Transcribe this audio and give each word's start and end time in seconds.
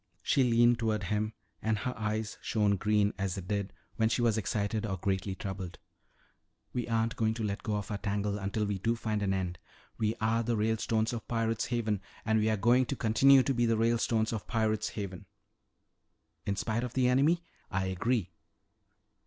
She 0.23 0.43
leaned 0.43 0.79
toward 0.79 1.03
him 1.03 1.33
and 1.61 1.77
her 1.77 1.95
eyes 1.95 2.39
shone 2.41 2.75
green 2.75 3.13
as 3.19 3.35
they 3.35 3.41
did 3.41 3.71
when 3.97 4.09
she 4.09 4.23
was 4.23 4.35
excited 4.35 4.83
or 4.83 4.97
greatly 4.97 5.35
troubled. 5.35 5.77
"We 6.73 6.87
aren't 6.87 7.15
going 7.15 7.35
to 7.35 7.43
let 7.43 7.61
go 7.61 7.75
of 7.75 7.91
our 7.91 7.99
tangle 7.99 8.39
until 8.39 8.65
we 8.65 8.79
do 8.79 8.95
find 8.95 9.21
an 9.21 9.31
end. 9.31 9.59
We 9.99 10.15
are 10.19 10.41
the 10.41 10.57
Ralestones 10.57 11.13
of 11.13 11.27
Pirate's 11.27 11.67
Haven 11.67 12.01
and 12.25 12.39
we 12.39 12.49
are 12.49 12.57
going 12.57 12.87
to 12.87 12.95
continue 12.95 13.43
to 13.43 13.53
be 13.53 13.67
the 13.67 13.77
Ralestones 13.77 14.33
of 14.33 14.47
Pirate's 14.47 14.89
Haven." 14.89 15.27
"In 16.47 16.55
spite 16.55 16.83
of 16.83 16.95
the 16.95 17.07
enemy? 17.07 17.43
I 17.69 17.85
agree." 17.85 18.31